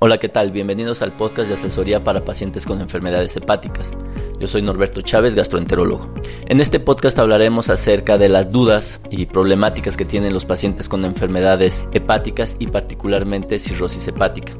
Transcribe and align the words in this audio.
Hola, 0.00 0.18
¿qué 0.18 0.28
tal? 0.28 0.52
Bienvenidos 0.52 1.02
al 1.02 1.16
podcast 1.16 1.48
de 1.48 1.54
asesoría 1.54 2.04
para 2.04 2.24
pacientes 2.24 2.66
con 2.66 2.80
enfermedades 2.80 3.36
hepáticas. 3.36 3.96
Yo 4.38 4.46
soy 4.46 4.62
Norberto 4.62 5.02
Chávez, 5.02 5.34
gastroenterólogo. 5.34 6.14
En 6.46 6.60
este 6.60 6.78
podcast 6.78 7.18
hablaremos 7.18 7.68
acerca 7.68 8.16
de 8.16 8.28
las 8.28 8.52
dudas 8.52 9.00
y 9.10 9.26
problemáticas 9.26 9.96
que 9.96 10.04
tienen 10.04 10.32
los 10.32 10.44
pacientes 10.44 10.88
con 10.88 11.04
enfermedades 11.04 11.84
hepáticas 11.92 12.54
y 12.58 12.68
particularmente 12.68 13.58
cirrosis 13.58 14.06
hepática. 14.06 14.54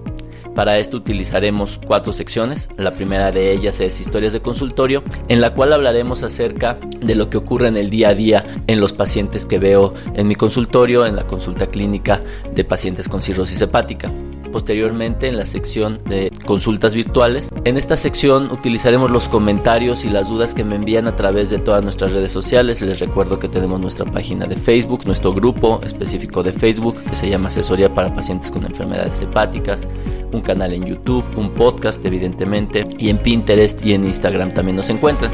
Para 0.59 0.77
esto 0.79 0.97
utilizaremos 0.97 1.79
cuatro 1.87 2.13
secciones. 2.13 2.69
La 2.77 2.97
primera 2.97 3.31
de 3.31 3.53
ellas 3.53 3.79
es 3.79 4.01
historias 4.01 4.33
de 4.33 4.43
consultorio, 4.43 5.05
en 5.29 5.41
la 5.41 5.55
cual 5.55 5.73
hablaremos 5.73 6.25
acerca 6.25 6.81
de 7.01 7.15
lo 7.15 7.31
que 7.31 7.37
ocurre 7.37 7.69
en 7.69 7.77
el 7.77 7.91
día 7.91 8.09
a 8.09 8.15
día 8.15 8.45
en 8.67 8.81
los 8.81 8.93
pacientes 8.93 9.47
que 9.47 9.61
veo 9.61 9.95
en 10.15 10.27
mi 10.27 10.35
consultorio, 10.35 11.07
en 11.07 11.15
la 11.15 11.29
consulta 11.29 11.69
clínica 11.69 12.21
de 12.57 12.65
pacientes 12.65 13.09
con 13.09 13.23
cirrosis 13.23 13.63
hepática 13.63 14.11
posteriormente 14.49 15.29
en 15.29 15.37
la 15.37 15.45
sección 15.45 15.99
de 16.05 16.31
consultas 16.47 16.95
virtuales. 16.95 17.51
En 17.65 17.77
esta 17.77 17.97
sección 17.97 18.51
utilizaremos 18.51 19.11
los 19.11 19.29
comentarios 19.29 20.05
y 20.05 20.11
las 20.11 20.29
dudas 20.29 20.55
que 20.55 20.65
me 20.65 20.77
envían 20.77 21.07
a 21.07 21.17
través 21.17 21.51
de 21.51 21.59
todas 21.59 21.83
nuestras 21.83 22.13
redes 22.13 22.33
sociales. 22.33 22.81
Les 22.83 23.01
recuerdo 23.01 23.39
que 23.39 23.49
tenemos 23.49 23.81
nuestra 23.81 24.05
página 24.07 24.47
de 24.47 24.57
Facebook, 24.57 25.07
nuestro 25.07 25.33
grupo 25.33 25.81
específico 25.85 26.43
de 26.43 26.53
Facebook 26.53 26.97
que 27.05 27.15
se 27.15 27.29
llama 27.29 27.49
Asesoría 27.49 27.93
para 27.93 28.13
Pacientes 28.13 28.51
con 28.51 28.65
Enfermedades 28.65 29.21
Hepáticas, 29.23 29.87
un 30.33 30.41
canal 30.41 30.73
en 30.73 30.85
YouTube, 30.85 31.25
un 31.37 31.51
podcast 31.51 32.05
evidentemente 32.05 32.87
y 32.99 33.11
en 33.11 33.19
Pinterest 33.19 33.85
y 33.85 33.95
en 33.95 34.05
Instagram 34.05 34.55
también 34.55 34.77
nos 34.77 34.91
encuentran. 34.91 35.31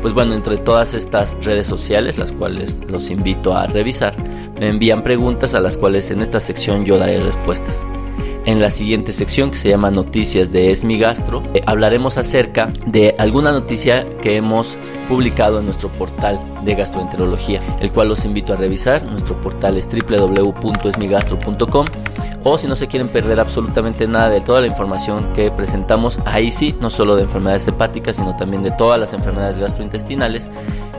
Pues 0.00 0.14
bueno, 0.14 0.32
entre 0.32 0.56
todas 0.56 0.94
estas 0.94 1.36
redes 1.44 1.66
sociales, 1.66 2.16
las 2.16 2.32
cuales 2.32 2.78
los 2.88 3.10
invito 3.10 3.54
a 3.54 3.66
revisar, 3.66 4.14
me 4.58 4.68
envían 4.68 5.02
preguntas 5.02 5.54
a 5.54 5.60
las 5.60 5.76
cuales 5.76 6.10
en 6.10 6.22
esta 6.22 6.40
sección 6.40 6.86
yo 6.86 6.96
daré 6.96 7.20
respuestas. 7.20 7.86
En 8.46 8.60
la 8.60 8.70
siguiente 8.70 9.12
sección 9.12 9.50
que 9.50 9.58
se 9.58 9.68
llama 9.68 9.90
Noticias 9.90 10.50
de 10.50 10.70
Esmi 10.70 10.98
Gastro, 10.98 11.42
eh, 11.52 11.60
hablaremos 11.66 12.16
acerca 12.16 12.70
de 12.86 13.14
alguna 13.18 13.52
noticia 13.52 14.08
que 14.22 14.36
hemos 14.36 14.78
publicado 15.08 15.60
en 15.60 15.66
nuestro 15.66 15.90
portal 15.90 16.40
de 16.64 16.74
gastroenterología, 16.74 17.60
el 17.80 17.92
cual 17.92 18.08
los 18.08 18.24
invito 18.24 18.54
a 18.54 18.56
revisar. 18.56 19.04
Nuestro 19.04 19.38
portal 19.40 19.76
es 19.76 19.86
www.esmigastro.com 19.88 21.84
o 22.42 22.56
si 22.56 22.66
no 22.66 22.74
se 22.76 22.88
quieren 22.88 23.08
perder 23.08 23.38
absolutamente 23.38 24.06
nada 24.06 24.30
de 24.30 24.40
toda 24.40 24.62
la 24.62 24.66
información 24.66 25.30
que 25.34 25.50
presentamos, 25.50 26.18
ahí 26.24 26.50
sí, 26.50 26.74
no 26.80 26.88
solo 26.88 27.16
de 27.16 27.24
enfermedades 27.24 27.68
hepáticas, 27.68 28.16
sino 28.16 28.34
también 28.36 28.62
de 28.62 28.70
todas 28.70 28.98
las 28.98 29.12
enfermedades 29.12 29.58
gastrointestinales, 29.58 30.50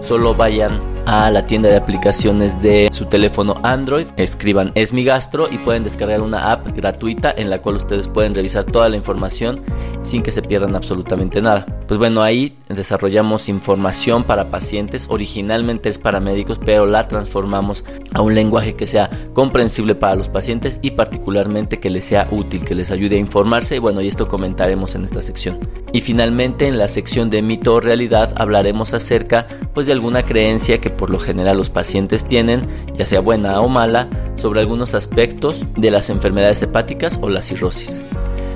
solo 0.03 0.36
vayan 0.36 0.80
a 1.05 1.30
la 1.30 1.44
tienda 1.44 1.69
de 1.69 1.77
aplicaciones 1.77 2.61
de 2.61 2.89
su 2.91 3.05
teléfono 3.05 3.55
Android, 3.63 4.07
escriban 4.17 4.71
Esmigastro 4.75 5.47
y 5.52 5.57
pueden 5.57 5.83
descargar 5.83 6.21
una 6.21 6.52
app 6.52 6.67
gratuita 6.75 7.33
en 7.35 7.49
la 7.49 7.61
cual 7.61 7.75
ustedes 7.75 8.07
pueden 8.07 8.35
revisar 8.35 8.66
toda 8.66 8.89
la 8.89 8.95
información 8.95 9.61
sin 10.02 10.23
que 10.23 10.31
se 10.31 10.41
pierdan 10.41 10.75
absolutamente 10.75 11.41
nada. 11.41 11.66
Pues 11.88 11.97
bueno, 11.97 12.22
ahí 12.22 12.57
desarrollamos 12.69 13.49
información 13.49 14.23
para 14.23 14.49
pacientes, 14.49 15.07
originalmente 15.09 15.89
es 15.89 15.97
para 15.97 16.19
médicos, 16.19 16.59
pero 16.63 16.85
la 16.85 17.07
transformamos 17.07 17.83
a 18.13 18.22
un 18.22 18.35
lenguaje 18.35 18.75
que 18.75 18.85
sea 18.85 19.09
comprensible 19.33 19.95
para 19.95 20.16
los 20.16 20.29
pacientes 20.29 20.79
y 20.81 20.91
particularmente 20.91 21.79
que 21.79 21.89
les 21.89 22.05
sea 22.05 22.27
útil, 22.31 22.63
que 22.63 22.75
les 22.75 22.91
ayude 22.91 23.16
a 23.16 23.19
informarse. 23.19 23.75
Y 23.75 23.79
bueno, 23.79 24.02
y 24.02 24.07
esto 24.07 24.27
comentaremos 24.27 24.95
en 24.95 25.05
esta 25.05 25.22
sección. 25.22 25.59
Y 25.94 26.02
finalmente 26.02 26.67
en 26.67 26.78
la 26.78 26.88
sección 26.88 27.30
de 27.30 27.42
mito 27.42 27.75
o 27.75 27.80
realidad 27.80 28.34
hablaremos 28.38 28.94
acerca 28.94 29.47
pues 29.73 29.88
de 29.88 29.94
alguna 29.94 30.23
creencia 30.23 30.80
que 30.80 30.89
por 30.89 31.09
lo 31.09 31.20
general 31.20 31.58
los 31.58 31.70
pacientes 31.70 32.25
tienen, 32.25 32.66
ya 32.95 33.06
sea 33.06 33.20
buena 33.20 33.59
o 33.61 33.67
mala, 33.67 34.08
sobre 34.36 34.62
algunos 34.62 34.96
aspectos 34.96 35.66
de 35.75 35.91
las 35.91 36.09
enfermedades 36.09 36.62
hepáticas 36.62 37.19
o 37.22 37.29
la 37.29 37.41
cirrosis. 37.41 38.00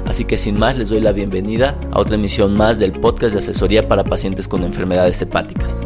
Así 0.06 0.24
que 0.24 0.38
sin 0.38 0.60
más 0.60 0.78
les 0.78 0.90
doy 0.90 1.02
la 1.02 1.12
bienvenida 1.12 1.78
a 1.92 2.00
otra 2.00 2.16
emisión 2.16 2.56
más 2.56 2.80
del 2.80 2.92
podcast 2.92 3.34
de 3.34 3.40
asesoría 3.40 3.88
para 3.88 4.04
pacientes 4.04 4.48
con 4.48 4.64
enfermedades 4.64 5.22
hepáticas. 5.22 5.82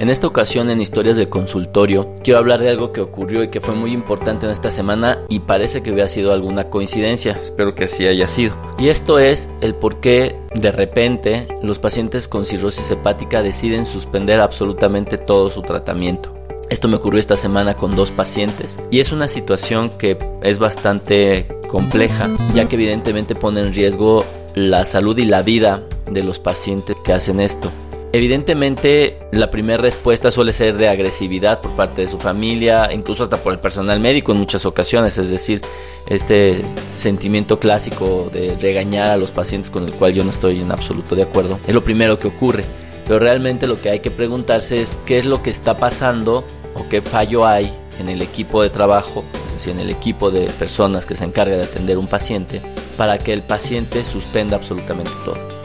En 0.00 0.08
esta 0.08 0.26
ocasión 0.26 0.70
en 0.70 0.80
Historias 0.80 1.18
del 1.18 1.28
Consultorio 1.28 2.16
quiero 2.24 2.38
hablar 2.38 2.60
de 2.60 2.70
algo 2.70 2.90
que 2.90 3.02
ocurrió 3.02 3.44
y 3.44 3.50
que 3.50 3.60
fue 3.60 3.74
muy 3.74 3.92
importante 3.92 4.46
en 4.46 4.52
esta 4.52 4.70
semana 4.70 5.18
y 5.28 5.40
parece 5.40 5.82
que 5.82 5.92
hubiera 5.92 6.08
sido 6.08 6.32
alguna 6.32 6.70
coincidencia, 6.70 7.32
espero 7.32 7.74
que 7.74 7.84
así 7.84 8.06
haya 8.06 8.26
sido. 8.26 8.56
Y 8.78 8.88
esto 8.88 9.18
es 9.18 9.50
el 9.60 9.74
por 9.74 10.00
qué 10.00 10.36
de 10.54 10.72
repente 10.72 11.48
los 11.62 11.78
pacientes 11.78 12.28
con 12.28 12.46
cirrosis 12.46 12.90
hepática 12.90 13.42
deciden 13.42 13.84
suspender 13.84 14.40
absolutamente 14.40 15.18
todo 15.18 15.50
su 15.50 15.60
tratamiento. 15.60 16.34
Esto 16.70 16.88
me 16.88 16.96
ocurrió 16.96 17.20
esta 17.20 17.36
semana 17.36 17.74
con 17.74 17.94
dos 17.94 18.10
pacientes 18.10 18.78
y 18.90 19.00
es 19.00 19.12
una 19.12 19.28
situación 19.28 19.90
que 19.90 20.16
es 20.40 20.58
bastante 20.58 21.46
compleja 21.68 22.30
ya 22.54 22.66
que 22.66 22.76
evidentemente 22.76 23.34
pone 23.34 23.60
en 23.60 23.74
riesgo 23.74 24.24
la 24.54 24.86
salud 24.86 25.18
y 25.18 25.26
la 25.26 25.42
vida 25.42 25.82
de 26.10 26.24
los 26.24 26.38
pacientes 26.38 26.96
que 27.04 27.12
hacen 27.12 27.38
esto. 27.38 27.70
Evidentemente, 28.12 29.20
la 29.30 29.52
primera 29.52 29.80
respuesta 29.80 30.32
suele 30.32 30.52
ser 30.52 30.76
de 30.76 30.88
agresividad 30.88 31.60
por 31.60 31.70
parte 31.76 32.02
de 32.02 32.08
su 32.08 32.18
familia, 32.18 32.90
incluso 32.92 33.22
hasta 33.22 33.36
por 33.36 33.52
el 33.52 33.60
personal 33.60 34.00
médico 34.00 34.32
en 34.32 34.38
muchas 34.38 34.66
ocasiones, 34.66 35.16
es 35.16 35.30
decir, 35.30 35.60
este 36.08 36.60
sentimiento 36.96 37.60
clásico 37.60 38.28
de 38.32 38.56
regañar 38.60 39.10
a 39.10 39.16
los 39.16 39.30
pacientes 39.30 39.70
con 39.70 39.84
el 39.84 39.92
cual 39.92 40.12
yo 40.12 40.24
no 40.24 40.30
estoy 40.30 40.60
en 40.60 40.72
absoluto 40.72 41.14
de 41.14 41.22
acuerdo, 41.22 41.60
es 41.68 41.74
lo 41.74 41.84
primero 41.84 42.18
que 42.18 42.26
ocurre. 42.26 42.64
Pero 43.06 43.20
realmente 43.20 43.68
lo 43.68 43.80
que 43.80 43.90
hay 43.90 44.00
que 44.00 44.10
preguntarse 44.10 44.82
es 44.82 44.98
qué 45.06 45.18
es 45.18 45.26
lo 45.26 45.40
que 45.42 45.50
está 45.50 45.78
pasando 45.78 46.44
o 46.74 46.88
qué 46.88 47.02
fallo 47.02 47.46
hay 47.46 47.72
en 48.00 48.08
el 48.08 48.22
equipo 48.22 48.60
de 48.62 48.70
trabajo, 48.70 49.22
es 49.46 49.54
decir, 49.54 49.72
en 49.72 49.80
el 49.80 49.90
equipo 49.90 50.32
de 50.32 50.46
personas 50.50 51.06
que 51.06 51.14
se 51.14 51.24
encarga 51.24 51.56
de 51.56 51.64
atender 51.64 51.96
un 51.96 52.08
paciente, 52.08 52.60
para 52.96 53.18
que 53.18 53.32
el 53.32 53.42
paciente 53.42 54.04
suspenda 54.04 54.56
absolutamente 54.56 55.12
todo. 55.24 55.59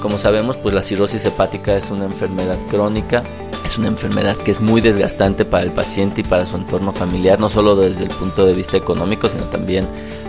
Como 0.00 0.16
sabemos, 0.16 0.56
pues 0.56 0.74
la 0.74 0.82
cirrosis 0.82 1.24
hepática 1.26 1.76
es 1.76 1.90
una 1.90 2.04
enfermedad 2.04 2.56
crónica, 2.70 3.22
es 3.66 3.76
una 3.76 3.88
enfermedad 3.88 4.34
que 4.36 4.50
es 4.50 4.60
muy 4.60 4.80
desgastante 4.80 5.44
para 5.44 5.62
el 5.62 5.72
paciente 5.72 6.22
y 6.22 6.24
para 6.24 6.46
su 6.46 6.56
entorno 6.56 6.90
familiar, 6.90 7.38
no 7.38 7.50
solo 7.50 7.76
desde 7.76 8.04
el 8.04 8.08
punto 8.08 8.46
de 8.46 8.54
vista 8.54 8.78
económico, 8.78 9.28
sino 9.28 9.44
también 9.44 9.86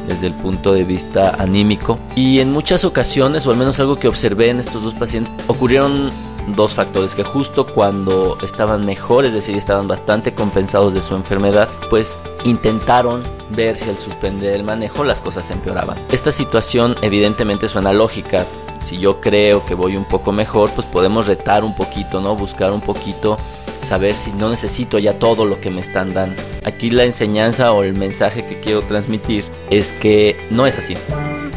desde 0.08 0.28
el 0.28 0.34
punto 0.34 0.74
de 0.74 0.84
vista 0.84 1.36
anímico. 1.40 1.98
Y 2.16 2.40
en 2.40 2.52
muchas 2.52 2.84
ocasiones, 2.84 3.48
o 3.48 3.52
al 3.52 3.58
menos 3.58 3.80
algo 3.80 3.96
que 3.96 4.10
observé 4.10 4.50
en 4.50 4.60
estos 4.60 4.84
dos 4.84 4.94
pacientes, 4.94 5.34
ocurrieron 5.48 6.12
dos 6.56 6.74
factores 6.74 7.16
que 7.16 7.24
justo 7.24 7.66
cuando 7.66 8.38
estaban 8.44 8.86
mejor, 8.86 9.26
es 9.26 9.34
decir, 9.34 9.56
estaban 9.56 9.88
bastante 9.88 10.34
compensados 10.34 10.94
de 10.94 11.02
su 11.02 11.16
enfermedad, 11.16 11.70
pues 11.90 12.18
intentaron 12.44 13.24
ver 13.56 13.78
si 13.78 13.90
al 13.90 13.98
suspender 13.98 14.56
el 14.56 14.64
manejo 14.64 15.04
las 15.04 15.22
cosas 15.22 15.50
empeoraban. 15.52 15.98
Esta 16.12 16.32
situación 16.32 16.96
evidentemente 17.02 17.70
suena 17.70 17.94
lógica, 17.94 18.46
si 18.84 18.98
yo 18.98 19.22
creo 19.22 19.66
que 19.66 19.76
voy 19.76 19.96
un 19.96 20.06
poco 20.06 20.32
mejor, 20.32 20.72
pues 20.72 20.88
podemos 20.88 21.28
retar 21.28 21.64
un 21.64 21.76
poquito, 21.76 22.22
¿no? 22.22 22.36
Buscar 22.36 22.72
un 22.72 22.82
poquito, 22.82 23.38
saber 23.84 24.14
si 24.16 24.32
no 24.32 24.50
necesito 24.50 25.00
ya 25.00 25.18
todo 25.20 25.46
lo 25.46 25.60
que 25.60 25.70
me 25.70 25.82
están 25.82 26.14
dando. 26.14 26.42
Aquí 26.64 26.90
la 26.90 27.04
enseñanza 27.04 27.74
o 27.74 27.84
el 27.84 27.94
mensaje 27.94 28.46
que 28.46 28.60
quiero 28.60 28.82
transmitir 28.82 29.46
es 29.70 29.92
que 29.92 30.36
no 30.50 30.66
es 30.68 30.78
así. 30.78 30.96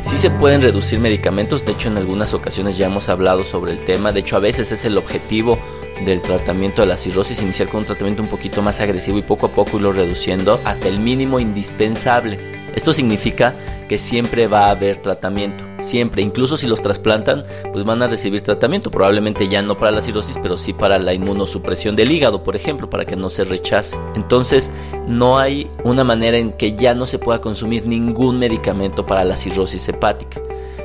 Sí 0.01 0.19
se 0.19 0.31
pueden 0.31 0.61
reducir 0.61 1.01
medicamentos, 1.01 1.65
de 1.65 1.73
hecho 1.73 1.89
en 1.89 1.97
algunas 1.97 2.35
ocasiones 2.35 2.77
ya 2.77 2.87
hemos 2.87 3.09
hablado 3.09 3.43
sobre 3.45 3.73
el 3.73 3.79
tema, 3.87 4.13
de 4.13 4.21
hecho 4.21 4.37
a 4.37 4.41
veces 4.41 4.71
es 4.71 4.85
el 4.85 4.99
objetivo 4.99 5.59
del 6.05 6.21
tratamiento 6.21 6.83
de 6.83 6.89
la 6.89 6.97
cirrosis, 6.97 7.41
iniciar 7.41 7.69
con 7.69 7.81
un 7.81 7.87
tratamiento 7.87 8.23
un 8.23 8.29
poquito 8.29 8.61
más 8.61 8.81
agresivo 8.81 9.17
y 9.17 9.23
poco 9.23 9.47
a 9.47 9.51
poco 9.51 9.79
irlo 9.79 9.93
reduciendo 9.93 10.61
hasta 10.65 10.89
el 10.89 10.99
mínimo 10.99 11.41
indispensable. 11.41 12.39
Esto 12.75 12.93
significa 12.93 13.55
que 13.89 13.97
siempre 13.97 14.47
va 14.47 14.67
a 14.67 14.71
haber 14.71 14.99
tratamiento, 14.99 15.65
siempre, 15.85 16.23
incluso 16.23 16.57
si 16.57 16.67
los 16.67 16.83
trasplantan, 16.83 17.45
pues 17.73 17.85
van 17.85 18.03
a 18.03 18.09
recibir 18.09 18.41
tratamiento, 18.41 18.91
probablemente 18.91 19.49
ya 19.49 19.63
no 19.63 19.79
para 19.79 19.93
la 19.93 20.03
cirrosis, 20.03 20.39
pero 20.43 20.57
sí 20.57 20.73
para 20.73 20.99
la 20.99 21.15
inmunosupresión 21.15 21.95
del 21.95 22.11
hígado, 22.11 22.43
por 22.43 22.57
ejemplo, 22.57 22.91
para 22.91 23.05
que 23.05 23.17
no 23.17 23.31
se 23.31 23.45
rechace. 23.45 23.97
Entonces, 24.15 24.73
no 25.07 25.39
hay 25.39 25.71
una 25.85 26.05
manera 26.05 26.39
en 26.39 26.53
que 26.53 26.75
ya 26.75 26.95
no 26.95 27.07
se 27.07 27.19
pueda 27.19 27.41
consumir 27.41 27.87
ningún 27.87 28.39
medicamento 28.39 29.07
para 29.07 29.25
la 29.25 29.37
cirrosis 29.37 29.89
hepática. 29.89 30.41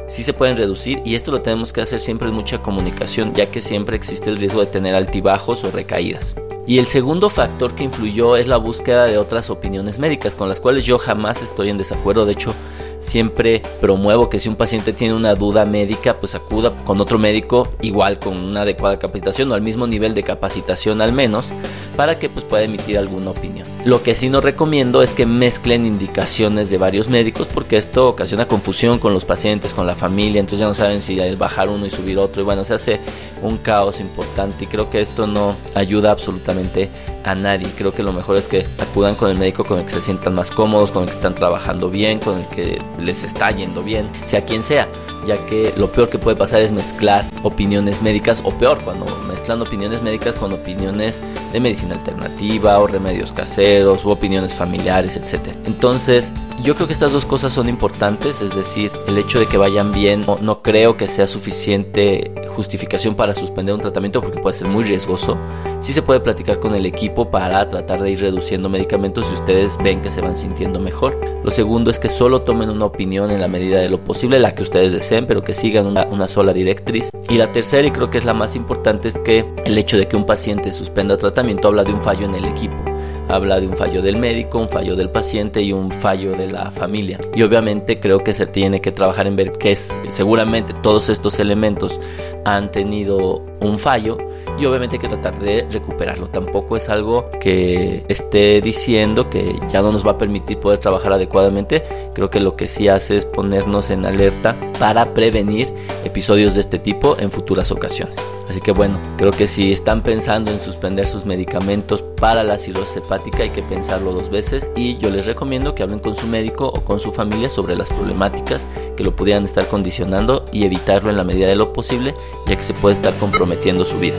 Sí 0.07 0.23
se 0.23 0.33
pueden 0.33 0.57
reducir 0.57 1.01
y 1.05 1.15
esto 1.15 1.31
lo 1.31 1.41
tenemos 1.41 1.71
que 1.71 1.81
hacer 1.81 1.99
siempre 1.99 2.29
en 2.29 2.35
mucha 2.35 2.61
comunicación, 2.61 3.33
ya 3.33 3.45
que 3.45 3.61
siempre 3.61 3.95
existe 3.95 4.29
el 4.29 4.37
riesgo 4.37 4.59
de 4.61 4.65
tener 4.65 4.95
altibajos 4.95 5.63
o 5.63 5.71
recaídas. 5.71 6.35
Y 6.65 6.77
el 6.77 6.85
segundo 6.85 7.31
factor 7.31 7.73
que 7.73 7.83
influyó 7.83 8.35
es 8.35 8.47
la 8.47 8.57
búsqueda 8.57 9.05
de 9.05 9.17
otras 9.17 9.49
opiniones 9.49 9.97
médicas, 9.97 10.35
con 10.35 10.49
las 10.49 10.59
cuales 10.59 10.85
yo 10.85 10.99
jamás 10.99 11.41
estoy 11.41 11.69
en 11.69 11.79
desacuerdo. 11.79 12.25
De 12.25 12.33
hecho, 12.33 12.53
siempre 12.99 13.61
promuevo 13.81 14.29
que 14.29 14.39
si 14.39 14.49
un 14.49 14.55
paciente 14.55 14.93
tiene 14.93 15.13
una 15.13 15.35
duda 15.35 15.65
médica, 15.65 16.19
pues 16.19 16.35
acuda 16.35 16.75
con 16.85 16.99
otro 17.01 17.17
médico 17.17 17.67
igual 17.81 18.19
con 18.19 18.37
una 18.37 18.61
adecuada 18.61 18.99
capacitación 18.99 19.51
o 19.51 19.55
al 19.55 19.61
mismo 19.61 19.87
nivel 19.87 20.13
de 20.13 20.23
capacitación 20.23 21.01
al 21.01 21.13
menos 21.13 21.51
para 21.95 22.17
que 22.17 22.29
pues 22.29 22.45
pueda 22.45 22.63
emitir 22.63 22.97
alguna 22.97 23.31
opinión. 23.31 23.67
Lo 23.83 24.03
que 24.03 24.15
sí 24.15 24.29
no 24.29 24.41
recomiendo 24.41 25.01
es 25.01 25.11
que 25.11 25.25
mezclen 25.25 25.85
indicaciones 25.85 26.69
de 26.69 26.77
varios 26.77 27.09
médicos 27.09 27.47
porque 27.53 27.77
esto 27.77 28.07
ocasiona 28.07 28.47
confusión 28.47 28.99
con 28.99 29.13
los 29.13 29.25
pacientes, 29.25 29.73
con 29.73 29.85
la 29.85 29.95
familia, 29.95 30.39
entonces 30.39 30.61
ya 30.61 30.67
no 30.67 30.73
saben 30.73 31.01
si 31.01 31.19
bajar 31.35 31.69
uno 31.69 31.85
y 31.85 31.89
subir 31.89 32.17
otro 32.17 32.41
y 32.41 32.45
bueno, 32.45 32.63
se 32.63 32.73
hace 32.73 32.99
un 33.41 33.57
caos 33.57 33.99
importante 33.99 34.63
y 34.63 34.67
creo 34.67 34.89
que 34.89 35.01
esto 35.01 35.27
no 35.27 35.55
ayuda 35.75 36.11
absolutamente 36.11 36.89
a 37.29 37.35
nadie. 37.35 37.67
Creo 37.77 37.93
que 37.93 38.03
lo 38.03 38.13
mejor 38.13 38.37
es 38.37 38.47
que 38.47 38.65
acudan 38.79 39.15
con 39.15 39.29
el 39.29 39.37
médico 39.37 39.63
con 39.63 39.79
el 39.79 39.85
que 39.85 39.91
se 39.91 40.01
sientan 40.01 40.35
más 40.35 40.51
cómodos, 40.51 40.91
con 40.91 41.03
el 41.03 41.09
que 41.09 41.15
están 41.15 41.35
trabajando 41.35 41.89
bien, 41.89 42.19
con 42.19 42.39
el 42.39 42.47
que 42.47 42.81
les 42.99 43.23
está 43.23 43.51
yendo 43.51 43.83
bien, 43.83 44.09
sea 44.27 44.43
quien 44.45 44.63
sea, 44.63 44.87
ya 45.27 45.37
que 45.45 45.73
lo 45.77 45.91
peor 45.91 46.09
que 46.09 46.17
puede 46.17 46.35
pasar 46.35 46.61
es 46.61 46.71
mezclar 46.71 47.25
opiniones 47.43 48.01
médicas 48.01 48.41
o 48.43 48.51
peor, 48.51 48.79
cuando 48.83 49.05
mezclan 49.27 49.61
opiniones 49.61 50.01
médicas 50.01 50.35
con 50.35 50.53
opiniones 50.53 51.21
de 51.51 51.59
medicina 51.59 51.95
alternativa 51.95 52.79
o 52.79 52.87
remedios 52.87 53.31
caseros 53.31 54.05
u 54.05 54.09
opiniones 54.09 54.53
familiares, 54.53 55.17
etc. 55.17 55.49
Entonces, 55.65 56.31
yo 56.63 56.75
creo 56.75 56.87
que 56.87 56.93
estas 56.93 57.11
dos 57.11 57.25
cosas 57.25 57.53
son 57.53 57.69
importantes, 57.69 58.41
es 58.41 58.55
decir, 58.55 58.91
el 59.07 59.17
hecho 59.17 59.39
de 59.39 59.47
que 59.47 59.57
vayan 59.57 59.91
bien 59.91 60.21
no, 60.27 60.37
no 60.41 60.61
creo 60.61 60.97
que 60.97 61.07
sea 61.07 61.27
suficiente 61.27 62.31
justificación 62.47 63.15
para 63.15 63.33
suspender 63.33 63.73
un 63.73 63.81
tratamiento 63.81 64.21
porque 64.21 64.39
puede 64.39 64.57
ser 64.57 64.67
muy 64.67 64.83
riesgoso. 64.83 65.37
Sí 65.79 65.93
se 65.93 66.01
puede 66.01 66.19
platicar 66.19 66.59
con 66.59 66.75
el 66.75 66.85
equipo 66.85 67.31
para 67.31 67.67
tratar 67.69 68.01
de 68.01 68.11
ir 68.11 68.19
reduciendo 68.19 68.69
medicamentos 68.69 69.25
si 69.27 69.33
ustedes 69.33 69.77
ven 69.83 70.01
que 70.01 70.11
se 70.11 70.21
van 70.21 70.35
sintiendo 70.35 70.79
mejor. 70.79 71.17
Lo 71.43 71.51
segundo 71.51 71.89
es 71.89 71.99
que 71.99 72.09
solo 72.09 72.41
tomen 72.41 72.69
una 72.69 72.85
opinión 72.85 73.31
en 73.31 73.39
la 73.39 73.47
medida 73.47 73.79
de 73.79 73.89
lo 73.89 74.03
posible, 74.03 74.39
la 74.39 74.53
que 74.53 74.63
ustedes 74.63 74.91
deseen, 74.91 75.25
pero 75.25 75.43
que 75.43 75.53
sigan 75.53 75.85
una, 75.85 76.05
una 76.05 76.27
sola 76.27 76.51
directriz. 76.51 77.09
Y 77.29 77.35
la 77.35 77.51
tercera, 77.51 77.87
y 77.87 77.91
creo 77.91 78.09
que 78.09 78.17
es 78.17 78.25
la 78.25 78.33
más 78.33 78.55
importante, 78.55 79.07
es 79.07 79.17
que 79.19 79.45
el 79.63 79.77
hecho 79.77 79.97
de 79.97 80.07
que 80.07 80.17
un 80.17 80.25
paciente 80.25 80.71
suspenda 80.71 81.17
tratamiento 81.17 81.38
habla 81.67 81.83
de 81.83 81.93
un 81.93 82.01
fallo 82.01 82.25
en 82.25 82.35
el 82.35 82.45
equipo 82.45 82.83
habla 83.29 83.59
de 83.59 83.67
un 83.67 83.77
fallo 83.77 84.01
del 84.01 84.17
médico, 84.17 84.57
un 84.57 84.69
fallo 84.69 84.95
del 84.95 85.09
paciente 85.09 85.61
y 85.61 85.71
un 85.71 85.91
fallo 85.91 86.31
de 86.31 86.49
la 86.49 86.71
familia. 86.71 87.19
Y 87.35 87.43
obviamente 87.43 87.99
creo 87.99 88.23
que 88.23 88.33
se 88.33 88.47
tiene 88.47 88.81
que 88.81 88.91
trabajar 88.91 89.27
en 89.27 89.35
ver 89.35 89.51
qué 89.51 89.73
es, 89.73 89.89
seguramente 90.09 90.73
todos 90.81 91.09
estos 91.09 91.39
elementos 91.39 91.99
han 92.45 92.71
tenido 92.71 93.43
un 93.61 93.77
fallo 93.77 94.17
y 94.57 94.65
obviamente 94.65 94.97
hay 94.97 94.99
que 94.99 95.07
tratar 95.07 95.39
de 95.39 95.65
recuperarlo. 95.71 96.27
Tampoco 96.27 96.75
es 96.75 96.89
algo 96.89 97.29
que 97.39 98.03
esté 98.09 98.61
diciendo 98.61 99.29
que 99.29 99.59
ya 99.69 99.81
no 99.81 99.91
nos 99.91 100.05
va 100.05 100.11
a 100.11 100.17
permitir 100.17 100.59
poder 100.59 100.79
trabajar 100.79 101.13
adecuadamente. 101.13 101.83
Creo 102.13 102.29
que 102.29 102.39
lo 102.39 102.55
que 102.55 102.67
sí 102.67 102.87
hace 102.87 103.17
es 103.17 103.25
ponernos 103.25 103.89
en 103.89 104.05
alerta 104.05 104.55
para 104.77 105.13
prevenir 105.13 105.71
episodios 106.03 106.55
de 106.55 106.61
este 106.61 106.79
tipo 106.79 107.17
en 107.19 107.31
futuras 107.31 107.71
ocasiones. 107.71 108.19
Así 108.49 108.61
que 108.61 108.71
bueno, 108.71 108.97
creo 109.17 109.31
que 109.31 109.45
si 109.45 109.71
están 109.71 110.01
pensando 110.01 110.51
en 110.51 110.59
suspender 110.59 111.05
sus 111.05 111.23
medicamentos 111.23 112.01
para 112.01 112.43
la 112.43 112.57
cirrosis 112.57 112.97
hepática 112.97 113.43
hay 113.43 113.51
que 113.51 113.61
pensarlo 113.61 114.11
dos 114.11 114.29
veces 114.31 114.71
y 114.75 114.97
yo 114.97 115.11
les 115.11 115.27
recomiendo 115.27 115.75
que 115.75 115.83
hablen 115.83 115.99
con 115.99 116.15
su 116.15 116.25
médico 116.25 116.67
o 116.67 116.81
con 116.81 116.97
su 116.97 117.11
familia 117.11 117.49
sobre 117.49 117.75
las 117.75 117.89
problemáticas 117.89 118.67
que 118.97 119.03
lo 119.03 119.15
pudieran 119.15 119.45
estar 119.45 119.67
condicionando 119.67 120.45
y 120.51 120.63
evitarlo 120.63 121.11
en 121.11 121.17
la 121.17 121.23
medida 121.23 121.47
de 121.47 121.55
lo 121.55 121.73
posible 121.73 122.15
ya 122.47 122.55
que 122.55 122.63
se 122.63 122.73
puede 122.73 122.95
estar 122.95 123.13
comprometiendo 123.17 123.85
su 123.85 123.99
vida. 123.99 124.17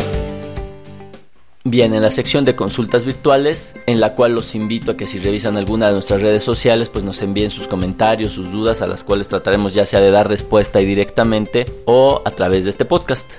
Bien, 1.64 1.92
en 1.92 2.00
la 2.00 2.10
sección 2.10 2.46
de 2.46 2.56
consultas 2.56 3.04
virtuales, 3.04 3.74
en 3.84 4.00
la 4.00 4.14
cual 4.14 4.32
los 4.32 4.54
invito 4.54 4.92
a 4.92 4.96
que 4.96 5.04
si 5.04 5.18
revisan 5.18 5.58
alguna 5.58 5.88
de 5.88 5.92
nuestras 5.92 6.22
redes 6.22 6.42
sociales, 6.42 6.88
pues 6.88 7.04
nos 7.04 7.20
envíen 7.20 7.50
sus 7.50 7.68
comentarios, 7.68 8.32
sus 8.32 8.50
dudas, 8.50 8.80
a 8.80 8.86
las 8.86 9.04
cuales 9.04 9.28
trataremos 9.28 9.74
ya 9.74 9.84
sea 9.84 10.00
de 10.00 10.10
dar 10.10 10.26
respuesta 10.26 10.78
directamente 10.78 11.66
o 11.84 12.22
a 12.24 12.30
través 12.30 12.64
de 12.64 12.70
este 12.70 12.86
podcast. 12.86 13.30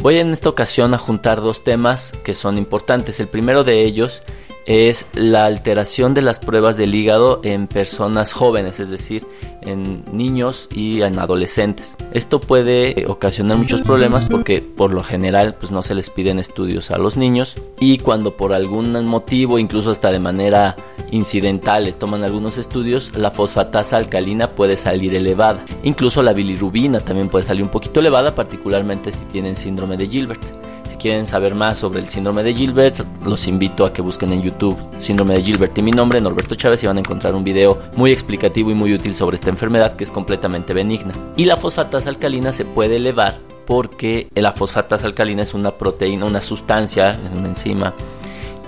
Voy 0.00 0.18
en 0.18 0.32
esta 0.32 0.48
ocasión 0.48 0.92
a 0.92 0.98
juntar 0.98 1.40
dos 1.40 1.62
temas 1.62 2.12
que 2.24 2.34
son 2.34 2.58
importantes. 2.58 3.20
El 3.20 3.28
primero 3.28 3.62
de 3.62 3.84
ellos 3.84 4.24
es 4.68 5.06
la 5.14 5.46
alteración 5.46 6.12
de 6.12 6.20
las 6.20 6.38
pruebas 6.38 6.76
del 6.76 6.94
hígado 6.94 7.40
en 7.42 7.68
personas 7.68 8.34
jóvenes, 8.34 8.80
es 8.80 8.90
decir, 8.90 9.26
en 9.62 10.04
niños 10.12 10.68
y 10.70 11.00
en 11.00 11.18
adolescentes. 11.18 11.96
Esto 12.12 12.38
puede 12.38 13.06
ocasionar 13.08 13.56
muchos 13.56 13.80
problemas 13.80 14.26
porque 14.26 14.60
por 14.60 14.92
lo 14.92 15.02
general 15.02 15.54
pues 15.58 15.72
no 15.72 15.80
se 15.80 15.94
les 15.94 16.10
piden 16.10 16.38
estudios 16.38 16.90
a 16.90 16.98
los 16.98 17.16
niños 17.16 17.54
y 17.80 17.96
cuando 17.96 18.36
por 18.36 18.52
algún 18.52 18.92
motivo, 19.06 19.58
incluso 19.58 19.90
hasta 19.90 20.12
de 20.12 20.20
manera 20.20 20.76
incidental, 21.12 21.84
le 21.84 21.92
toman 21.92 22.22
algunos 22.22 22.58
estudios, 22.58 23.16
la 23.16 23.30
fosfatasa 23.30 23.96
alcalina 23.96 24.50
puede 24.50 24.76
salir 24.76 25.14
elevada. 25.14 25.64
Incluso 25.82 26.22
la 26.22 26.34
bilirrubina 26.34 27.00
también 27.00 27.30
puede 27.30 27.46
salir 27.46 27.62
un 27.62 27.70
poquito 27.70 28.00
elevada, 28.00 28.34
particularmente 28.34 29.12
si 29.12 29.24
tienen 29.32 29.56
síndrome 29.56 29.96
de 29.96 30.08
Gilbert 30.08 30.67
quieren 30.98 31.26
saber 31.26 31.54
más 31.54 31.78
sobre 31.78 32.00
el 32.00 32.08
síndrome 32.08 32.42
de 32.42 32.52
Gilbert, 32.52 32.98
los 33.24 33.46
invito 33.46 33.86
a 33.86 33.92
que 33.92 34.02
busquen 34.02 34.32
en 34.32 34.42
YouTube 34.42 34.76
síndrome 34.98 35.34
de 35.34 35.42
Gilbert 35.42 35.76
y 35.78 35.82
mi 35.82 35.92
nombre, 35.92 36.20
Norberto 36.20 36.54
Chávez, 36.54 36.82
y 36.82 36.86
van 36.86 36.96
a 36.96 37.00
encontrar 37.00 37.34
un 37.34 37.44
video 37.44 37.78
muy 37.96 38.12
explicativo 38.12 38.70
y 38.70 38.74
muy 38.74 38.92
útil 38.92 39.16
sobre 39.16 39.36
esta 39.36 39.50
enfermedad 39.50 39.96
que 39.96 40.04
es 40.04 40.10
completamente 40.10 40.74
benigna. 40.74 41.14
Y 41.36 41.44
la 41.44 41.56
fosfatasa 41.56 42.10
alcalina 42.10 42.52
se 42.52 42.64
puede 42.64 42.96
elevar 42.96 43.38
porque 43.66 44.28
la 44.34 44.52
fosfatasa 44.52 45.06
alcalina 45.06 45.42
es 45.42 45.54
una 45.54 45.72
proteína, 45.72 46.24
una 46.24 46.42
sustancia, 46.42 47.18
una 47.36 47.48
enzima 47.48 47.94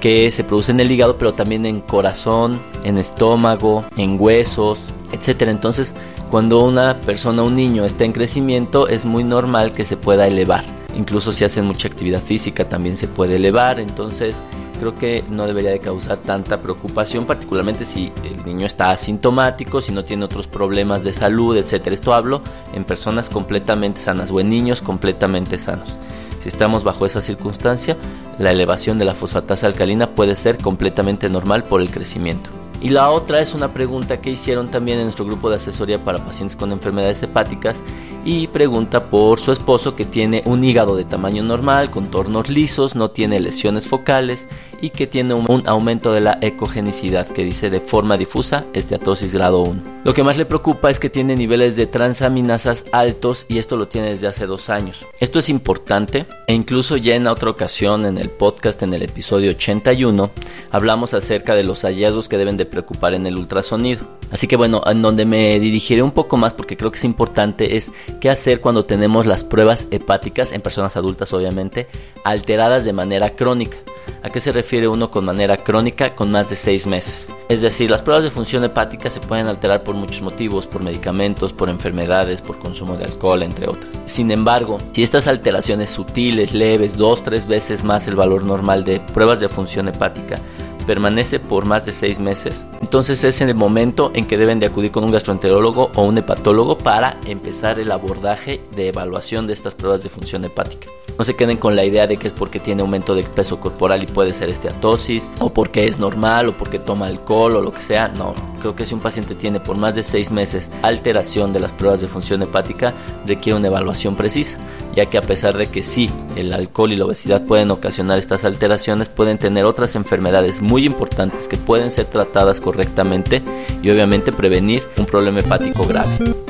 que 0.00 0.30
se 0.30 0.44
produce 0.44 0.72
en 0.72 0.80
el 0.80 0.90
hígado, 0.90 1.18
pero 1.18 1.34
también 1.34 1.66
en 1.66 1.80
corazón, 1.80 2.58
en 2.84 2.98
estómago, 2.98 3.84
en 3.96 4.16
huesos, 4.18 4.80
etc. 5.12 5.42
Entonces, 5.42 5.94
cuando 6.30 6.64
una 6.64 7.00
persona, 7.00 7.42
un 7.42 7.54
niño 7.54 7.84
está 7.84 8.04
en 8.04 8.12
crecimiento, 8.12 8.88
es 8.88 9.04
muy 9.04 9.24
normal 9.24 9.72
que 9.72 9.84
se 9.84 9.96
pueda 9.96 10.26
elevar. 10.26 10.64
Incluso 10.96 11.32
si 11.32 11.44
hacen 11.44 11.66
mucha 11.66 11.88
actividad 11.88 12.20
física 12.20 12.69
también 12.69 12.96
se 12.96 13.08
puede 13.08 13.37
elevar, 13.37 13.78
entonces 13.78 14.40
creo 14.78 14.94
que 14.94 15.22
no 15.31 15.46
debería 15.46 15.70
de 15.70 15.78
causar 15.78 16.16
tanta 16.19 16.62
preocupación, 16.62 17.26
particularmente 17.26 17.84
si 17.84 18.10
el 18.25 18.44
niño 18.44 18.66
está 18.66 18.90
asintomático, 18.90 19.81
si 19.81 19.92
no 19.92 20.04
tiene 20.04 20.25
otros 20.25 20.48
problemas 20.48 21.04
de 21.04 21.12
salud, 21.12 21.56
etcétera. 21.56 21.94
Esto 21.94 22.14
hablo 22.14 22.42
en 22.75 22.84
personas 22.84 23.28
completamente 23.28 24.00
sanas 24.00 24.31
o 24.31 24.40
en 24.40 24.50
niños 24.50 24.82
completamente 24.82 25.58
sanos. 25.58 25.96
Si 26.40 26.48
estamos 26.48 26.82
bajo 26.82 27.04
esa 27.04 27.20
circunstancia, 27.20 27.96
la 28.38 28.50
elevación 28.50 28.96
de 28.96 29.04
la 29.04 29.14
fosfatasa 29.14 29.66
alcalina 29.66 30.14
puede 30.14 30.34
ser 30.34 30.56
completamente 30.56 31.28
normal 31.28 31.64
por 31.64 31.82
el 31.82 31.90
crecimiento. 31.90 32.48
Y 32.81 32.88
la 32.88 33.10
otra 33.10 33.42
es 33.42 33.52
una 33.52 33.75
pregunta 33.75 34.22
que 34.22 34.31
hicieron 34.31 34.70
también 34.70 34.98
en 34.98 35.04
nuestro 35.04 35.26
grupo 35.26 35.50
de 35.50 35.56
asesoría 35.56 35.98
para 35.98 36.25
pacientes 36.25 36.56
con 36.56 36.72
enfermedades 36.72 37.22
hepáticas 37.22 37.82
y 38.25 38.46
pregunta 38.49 39.06
por 39.06 39.38
su 39.38 39.52
esposo 39.52 39.96
que 39.96 40.05
tiene 40.05 40.43
un 40.44 40.62
hígado 40.64 40.96
de 40.96 41.05
tamaño 41.05 41.43
normal, 41.43 41.90
contornos 41.90 42.49
lisos, 42.49 42.94
no 42.94 43.11
tiene 43.11 43.40
lesiones 43.40 43.87
focales 43.87 44.49
y 44.81 44.90
que 44.90 45.06
tiene 45.06 45.34
un, 45.34 45.62
aumento 45.67 46.12
de 46.12 46.20
la 46.20 46.38
ecogenicidad 46.40 47.26
que 47.26 47.44
dice 47.44 47.70
de 47.70 47.81
forma 47.81 48.17
difusa 48.17 48.64
esteatosis 48.72 49.34
grado 49.34 49.61
1. 49.61 49.82
Lo 50.05 50.14
que 50.14 50.22
más 50.22 50.38
le 50.38 50.46
preocupa 50.46 50.90
es 50.90 50.99
que 50.99 51.11
tiene 51.11 51.37
niveles 51.37 51.76
de 51.76 51.87
transaminasas 51.87 52.84
altos 52.93 53.46
y 53.49 53.58
esto 53.58 53.76
lo 53.76 53.88
tiene 53.88 54.11
desde 54.11 54.26
hace 54.26 54.46
dos 54.46 54.70
años. 54.70 55.06
Esto 55.20 55.38
es 55.38 55.49
importante 55.49 56.26
e 56.46 56.55
incluso 56.55 56.96
ya 56.96 57.14
en 57.14 57.26
otra 57.26 57.50
ocasión 57.50 58.06
en 58.06 58.18
el 58.18 58.30
podcast 58.30 58.83
en 58.83 58.94
el 58.94 59.02
episodio 59.02 59.50
81 59.50 60.30
hablamos 60.71 61.14
acerca 61.14 61.54
de 61.54 61.64
los 61.64 61.83
hallazgos 61.83 62.28
que 62.28 62.38
deben 62.38 62.56
de 62.56 62.66
preocupar 62.66 63.14
en 63.14 63.26
el 63.26 63.37
ultrasonido. 63.37 64.06
Así 64.30 64.47
que 64.47 64.56
bueno, 64.56 64.83
en 64.87 65.02
donde 65.02 65.26
me 65.26 65.59
dirigiré 65.59 66.02
un 66.02 66.12
poco 66.12 66.37
más 66.37 66.54
porque 66.54 66.76
creo 66.76 66.90
que 66.90 66.99
es 66.99 67.04
importante 67.04 67.76
es 67.76 67.92
qué 68.19 68.31
hacer 68.31 68.61
cuando 68.61 68.85
tenemos 68.85 69.26
las 69.26 69.45
pruebas 69.45 69.88
hepáticas 69.90 70.52
en 70.52 70.61
personas 70.61 70.97
adultas 70.97 71.33
obviamente 71.33 71.87
alteradas 72.25 72.85
de 72.85 72.93
manera 72.93 73.31
crónica. 73.37 73.79
¿A 74.23 74.29
qué 74.31 74.40
se 74.40 74.52
refiere 74.52 74.88
uno 74.88 75.11
con 75.11 75.25
manera 75.25 75.57
crónica 75.57 76.14
con 76.14 76.31
más 76.31 76.50
de 76.50 76.57
6 76.57 76.87
meses? 76.87 77.31
Es 77.49 77.62
decir, 77.62 77.90
las 77.90 78.02
pruebas 78.02 78.25
de 78.25 78.31
función 78.31 78.64
hepática 78.64 79.09
se 79.09 79.21
pueden 79.21 79.47
alterar 79.47 79.83
por 79.83 79.95
muchos 79.95 80.21
motivos, 80.21 80.67
por 80.67 80.83
medicamentos, 80.83 81.52
por 81.52 81.71
enfermedades, 81.71 82.43
por 82.43 82.59
consumo 82.59 82.97
de 82.97 83.05
alcohol, 83.05 83.43
entre 83.43 83.69
otros. 83.69 83.88
Sin 84.05 84.31
embargo, 84.31 84.79
si 84.93 85.02
estas 85.02 85.26
alteraciones 85.26 85.90
sutiles, 85.90 86.52
leves, 86.52 86.97
dos, 86.97 87.23
tres 87.23 87.47
veces 87.47 87.83
más 87.83 88.09
el 88.09 88.17
valor 88.17 88.45
normal 88.45 88.85
de 88.85 89.00
pruebas 89.00 89.40
de 89.40 89.49
función 89.49 89.88
hepática, 89.88 90.38
permanece 90.87 91.40
por 91.40 91.64
más 91.64 91.87
de 91.87 91.92
seis 91.92 92.18
meses, 92.18 92.66
entonces 92.80 93.22
es 93.25 93.40
en 93.40 93.49
el 93.49 93.54
momento 93.54 94.10
en 94.14 94.26
que 94.26 94.38
deben 94.38 94.60
de 94.60 94.66
acudir 94.66 94.90
con 94.90 95.04
un 95.04 95.12
gastroenterólogo 95.12 95.90
o 95.94 96.02
un 96.04 96.18
hepatólogo 96.18 96.78
para 96.78 97.18
empezar 97.26 97.78
el 97.78 97.92
abordaje 97.92 98.60
de 98.75 98.88
evaluación 98.88 99.46
de 99.46 99.52
estas 99.52 99.75
pruebas 99.75 100.02
de 100.02 100.08
función 100.08 100.44
hepática. 100.44 100.88
No 101.19 101.25
se 101.25 101.37
queden 101.37 101.59
con 101.59 101.76
la 101.76 101.85
idea 101.85 102.07
de 102.07 102.17
que 102.17 102.26
es 102.26 102.33
porque 102.33 102.61
tiene 102.61 102.83
aumento 102.83 103.14
de 103.14 103.23
peso 103.25 103.61
corporal 103.61 104.02
y 104.02 104.07
puede 104.07 104.35
ser 104.35 104.49
esteatosis, 104.49 105.31
o 105.38 105.50
porque 105.50 105.87
es 105.87 105.99
normal, 105.99 106.49
o 106.49 106.52
porque 106.52 106.79
toma 106.79 107.07
alcohol, 107.07 107.57
o 107.57 107.62
lo 107.62 107.73
que 107.73 107.83
sea. 107.83 108.09
No, 108.09 108.35
creo 108.61 108.75
que 108.75 108.87
si 108.87 108.95
un 108.95 109.00
paciente 109.00 109.35
tiene 109.35 109.61
por 109.61 109.76
más 109.76 109.95
de 109.95 110.02
seis 110.02 110.31
meses 110.31 110.71
alteración 110.83 111.52
de 111.52 111.61
las 111.61 111.73
pruebas 111.73 112.00
de 112.00 112.09
función 112.09 112.43
hepática, 112.43 112.95
requiere 113.26 113.59
una 113.59 113.69
evaluación 113.69 114.17
precisa. 114.17 114.59
ya 114.95 115.07
que 115.07 115.19
a 115.19 115.23
pesar 115.23 115.57
de 115.57 115.67
que 115.67 115.83
sí, 115.83 116.11
el 116.37 116.52
alcohol 116.52 116.93
y 116.93 116.97
la 116.97 117.05
obesidad 117.05 117.45
pueden 117.45 117.71
ocasionar 117.71 118.19
estas 118.19 118.45
alteraciones, 118.45 119.09
pueden 119.09 119.38
tener 119.38 119.64
otras 119.64 119.95
enfermedades 119.95 120.61
muy 120.61 120.85
importantes 120.85 121.47
que 121.47 121.57
pueden 121.57 121.90
ser 121.90 122.07
tratadas 122.07 122.61
correctamente 122.61 123.43
y 123.83 123.90
obviamente 123.90 124.33
prevenir 124.33 124.83
un 124.99 125.07
problema 125.07 125.40
hepático 125.40 125.87
grave. 125.87 126.50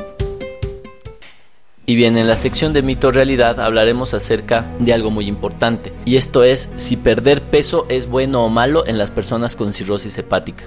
Y 1.85 1.95
bien, 1.95 2.15
en 2.15 2.27
la 2.27 2.35
sección 2.35 2.73
de 2.73 2.83
mito 2.83 3.11
realidad 3.11 3.59
hablaremos 3.59 4.13
acerca 4.13 4.71
de 4.79 4.93
algo 4.93 5.09
muy 5.09 5.25
importante, 5.25 5.91
y 6.05 6.15
esto 6.15 6.43
es 6.43 6.69
si 6.75 6.95
perder 6.95 7.41
peso 7.41 7.87
es 7.89 8.07
bueno 8.07 8.43
o 8.45 8.49
malo 8.49 8.85
en 8.85 8.99
las 8.99 9.09
personas 9.09 9.55
con 9.55 9.73
cirrosis 9.73 10.17
hepática. 10.17 10.65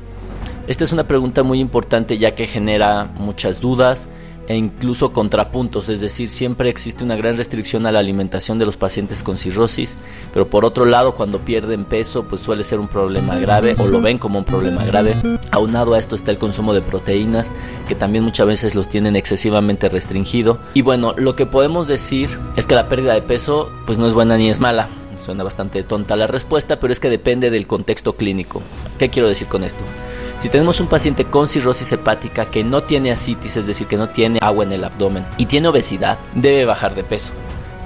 Esta 0.66 0.82
es 0.82 0.92
una 0.92 1.06
pregunta 1.06 1.42
muy 1.42 1.60
importante 1.60 2.18
ya 2.18 2.34
que 2.34 2.46
genera 2.46 3.04
muchas 3.04 3.60
dudas, 3.60 4.08
e 4.48 4.56
incluso 4.56 5.12
contrapuntos, 5.12 5.88
es 5.88 6.00
decir, 6.00 6.28
siempre 6.28 6.68
existe 6.68 7.04
una 7.04 7.16
gran 7.16 7.36
restricción 7.36 7.86
a 7.86 7.92
la 7.92 7.98
alimentación 7.98 8.58
de 8.58 8.66
los 8.66 8.76
pacientes 8.76 9.22
con 9.22 9.36
cirrosis, 9.36 9.96
pero 10.32 10.48
por 10.48 10.64
otro 10.64 10.84
lado, 10.84 11.14
cuando 11.14 11.40
pierden 11.40 11.84
peso, 11.84 12.24
pues 12.24 12.40
suele 12.42 12.64
ser 12.64 12.78
un 12.78 12.88
problema 12.88 13.38
grave 13.38 13.76
o 13.78 13.86
lo 13.86 14.00
ven 14.00 14.18
como 14.18 14.38
un 14.38 14.44
problema 14.44 14.84
grave. 14.84 15.16
Aunado 15.50 15.94
a 15.94 15.98
esto 15.98 16.14
está 16.14 16.30
el 16.30 16.38
consumo 16.38 16.74
de 16.74 16.82
proteínas, 16.82 17.52
que 17.88 17.94
también 17.94 18.24
muchas 18.24 18.46
veces 18.46 18.74
los 18.74 18.88
tienen 18.88 19.16
excesivamente 19.16 19.88
restringido. 19.88 20.58
Y 20.74 20.82
bueno, 20.82 21.14
lo 21.16 21.36
que 21.36 21.46
podemos 21.46 21.86
decir 21.86 22.38
es 22.56 22.66
que 22.66 22.74
la 22.74 22.88
pérdida 22.88 23.14
de 23.14 23.22
peso 23.22 23.70
pues 23.86 23.98
no 23.98 24.06
es 24.06 24.14
buena 24.14 24.36
ni 24.36 24.50
es 24.50 24.60
mala. 24.60 24.88
Suena 25.20 25.42
bastante 25.44 25.82
tonta 25.82 26.16
la 26.16 26.26
respuesta, 26.26 26.78
pero 26.78 26.92
es 26.92 27.00
que 27.00 27.08
depende 27.08 27.50
del 27.50 27.66
contexto 27.66 28.14
clínico. 28.14 28.62
¿Qué 28.98 29.08
quiero 29.08 29.28
decir 29.28 29.48
con 29.48 29.64
esto? 29.64 29.82
Si 30.38 30.48
tenemos 30.48 30.80
un 30.80 30.88
paciente 30.88 31.24
con 31.24 31.48
cirrosis 31.48 31.92
hepática 31.92 32.44
que 32.44 32.64
no 32.64 32.82
tiene 32.82 33.10
ascitis, 33.10 33.56
es 33.56 33.66
decir, 33.66 33.86
que 33.86 33.96
no 33.96 34.08
tiene 34.08 34.38
agua 34.42 34.64
en 34.64 34.72
el 34.72 34.84
abdomen 34.84 35.26
y 35.38 35.46
tiene 35.46 35.68
obesidad, 35.68 36.18
debe 36.34 36.64
bajar 36.64 36.94
de 36.94 37.04
peso. 37.04 37.32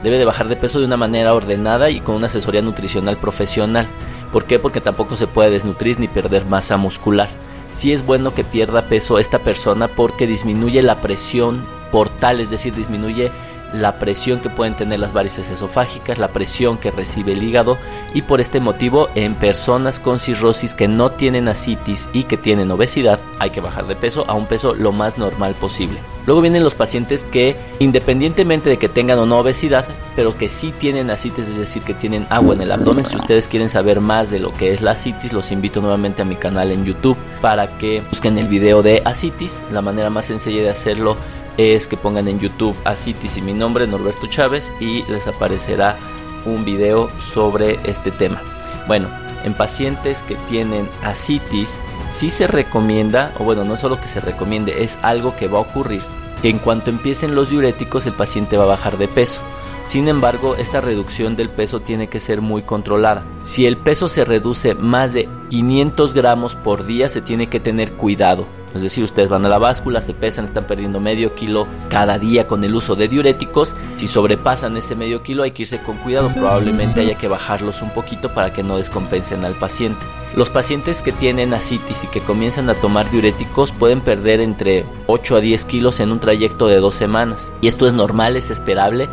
Debe 0.03 0.19
de 0.19 0.25
bajar 0.25 0.49
de 0.49 0.57
peso 0.57 0.79
de 0.79 0.87
una 0.87 0.97
manera 0.97 1.35
ordenada 1.35 1.91
y 1.91 2.01
con 2.01 2.15
una 2.15 2.27
asesoría 2.27 2.63
nutricional 2.63 3.17
profesional. 3.17 3.87
¿Por 4.33 4.45
qué? 4.45 4.59
Porque 4.59 4.81
tampoco 4.81 5.17
se 5.17 5.27
puede 5.27 5.51
desnutrir 5.51 5.99
ni 5.99 6.09
perder 6.09 6.47
masa 6.47 6.77
muscular. 6.77 7.29
Si 7.71 7.93
es 7.93 8.05
bueno 8.05 8.35
que 8.35 8.45
pierda 8.45 8.89
peso 8.89 9.19
esta 9.19 9.41
persona 9.41 9.89
porque 9.89 10.27
disminuye 10.27 10.83
la 10.83 11.01
presión 11.01 11.65
portal, 11.91 12.41
es 12.41 12.51
decir, 12.51 12.75
disminuye 12.75 13.31
la 13.73 13.99
presión 13.99 14.41
que 14.41 14.51
pueden 14.51 14.75
tener 14.75 14.99
las 14.99 15.13
varices 15.13 15.51
esofágicas, 15.51 16.19
la 16.19 16.29
presión 16.29 16.79
que 16.79 16.91
recibe 16.91 17.33
el 17.33 17.43
hígado 17.43 17.77
y 18.15 18.23
por 18.23 18.41
este 18.41 18.61
motivo 18.61 19.09
en 19.15 19.35
personas 19.35 20.01
con 20.01 20.19
cirrosis 20.19 20.75
que 20.75 20.89
no 20.89 21.11
tienen 21.11 21.49
ascitis 21.49 22.09
y 22.13 22.25
que 22.25 22.37
tienen 22.37 22.71
obesidad 22.71 23.21
hay 23.39 23.51
que 23.51 23.61
bajar 23.61 23.87
de 23.87 23.97
peso 23.97 24.25
a 24.29 24.35
un 24.35 24.47
peso 24.47 24.75
lo 24.75 24.93
más 24.93 25.19
normal 25.19 25.55
posible. 25.55 25.99
Luego 26.27 26.41
vienen 26.41 26.65
los 26.65 26.75
pacientes 26.75 27.25
que 27.25 27.57
independientemente 27.79 28.69
de 28.69 28.79
que 28.79 28.89
tengan 28.89 29.19
o 29.19 29.27
no 29.27 29.39
obesidad, 29.39 29.87
pero 30.15 30.37
que 30.37 30.49
sí 30.49 30.73
tienen 30.79 31.11
ascitis, 31.11 31.47
es 31.47 31.57
decir, 31.57 31.83
que 31.83 31.95
tienen 31.95 32.27
agua 32.29 32.55
en 32.55 32.63
el 32.63 32.73
abdomen. 32.73 33.05
Si 33.05 33.17
ustedes 33.17 33.49
quieren 33.49 33.69
saber 33.69 34.01
más 34.01 34.31
de 34.31 34.39
lo 34.39 34.53
que 34.53 34.73
es 34.73 34.83
la 34.83 34.91
ascitis, 34.91 35.33
los 35.33 35.51
invito 35.53 35.81
nuevamente 35.81 36.23
a 36.23 36.25
mi 36.25 36.37
canal 36.37 36.73
en 36.73 36.85
YouTube 36.85 37.17
para 37.41 37.79
que 37.79 38.03
busquen 38.11 38.37
el 38.37 38.49
video 38.49 38.83
de 38.83 39.01
ascitis. 39.05 39.63
La 39.71 39.81
manera 39.81 40.11
más 40.11 40.27
sencilla 40.27 40.63
de 40.63 40.71
hacerlo 40.71 41.17
es 41.59 41.89
que 41.89 41.97
pongan 41.97 42.29
en 42.29 42.39
YouTube 42.39 42.77
Asitis 42.85 43.37
y 43.37 43.43
mi 43.43 43.53
nombre, 43.53 43.87
Norberto 43.87 44.29
Chávez, 44.29 44.73
y 44.81 45.03
les 45.11 45.27
aparecerá 45.27 45.99
un 46.47 46.65
video 46.65 47.11
sobre 47.35 47.79
este 47.85 48.13
tema. 48.13 48.41
Bueno, 48.87 49.09
en 49.45 49.55
pacientes 49.55 50.23
que 50.23 50.37
tienen 50.49 50.89
asitis, 51.03 51.81
sí 52.11 52.31
se 52.31 52.47
recomienda, 52.47 53.33
o 53.39 53.45
bueno, 53.45 53.65
no 53.65 53.77
solo 53.77 54.01
que 54.01 54.07
se 54.07 54.21
recomiende, 54.21 54.85
es 54.85 54.97
algo 55.03 55.37
que 55.37 55.49
va 55.49 55.59
a 55.59 55.63
ocurrir, 55.63 56.03
que 56.43 56.49
en 56.49 56.61
cuanto 56.61 56.91
empiecen 56.91 57.35
los 57.35 57.51
diuréticos 57.51 58.07
el 58.07 58.15
paciente 58.15 58.57
va 58.57 58.65
a 58.65 58.69
bajar 58.69 58.97
de 58.97 59.09
peso. 59.09 59.41
Sin 59.85 60.07
embargo, 60.07 60.55
esta 60.57 60.81
reducción 60.81 61.35
del 61.35 61.51
peso 61.51 61.81
tiene 61.81 62.09
que 62.09 62.21
ser 62.21 62.41
muy 62.41 62.63
controlada. 62.63 63.25
Si 63.43 63.67
el 63.67 63.79
peso 63.79 64.09
se 64.09 64.25
reduce 64.25 64.75
más 64.75 65.13
de 65.13 65.29
500 65.49 66.15
gramos 66.15 66.55
por 66.55 66.87
día, 66.87 67.09
se 67.09 67.21
tiene 67.21 67.49
que 67.49 67.59
tener 67.59 67.95
cuidado 67.95 68.47
es 68.75 68.83
decir, 68.83 69.05
ustedes 69.05 69.29
van 69.29 69.45
a 69.45 69.49
la 69.49 69.59
báscula, 69.59 70.01
se 70.01 70.15
pesan, 70.15 70.45
están 70.45 70.67
perdiendo 70.67 71.01
medio 71.01 71.35
kilo 71.35 71.67
cada 71.89 72.19
día 72.19 72.47
con 72.47 72.63
el 72.65 72.75
uso 72.75 72.97
de 72.97 73.09
diuréticos. 73.09 73.75
Si 73.97 74.07
sobrepasan 74.07 74.77
ese 74.77 74.95
medio 74.95 75.23
kilo 75.23 75.43
hay 75.43 75.53
que 75.53 75.63
irse 75.63 75.79
con 75.83 75.97
cuidado, 75.99 76.31
probablemente 76.35 77.01
haya 77.01 77.17
que 77.17 77.29
bajarlos 77.29 77.83
un 77.83 77.91
poquito 77.91 78.33
para 78.35 78.53
que 78.53 78.63
no 78.63 78.77
descompensen 78.77 79.45
al 79.45 79.55
paciente. 79.55 80.05
Los 80.37 80.51
pacientes 80.51 81.03
que 81.03 81.13
tienen 81.13 81.55
asitis 81.55 82.05
y 82.05 82.07
que 82.09 82.21
comienzan 82.21 82.69
a 82.69 82.75
tomar 82.75 83.11
diuréticos 83.11 83.73
pueden 83.73 84.01
perder 84.01 84.41
entre 84.41 84.87
8 85.07 85.37
a 85.37 85.41
10 85.41 85.65
kilos 85.65 86.01
en 86.01 86.13
un 86.13 86.21
trayecto 86.21 86.67
de 86.67 86.77
dos 86.77 86.95
semanas. 86.95 87.51
Y 87.61 87.69
esto 87.69 87.87
es 87.87 87.95
normal, 87.95 88.37
es 88.37 88.51
esperable 88.51 89.09